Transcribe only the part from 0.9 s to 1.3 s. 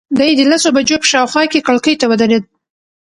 په